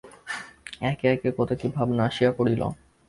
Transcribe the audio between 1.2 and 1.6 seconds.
কত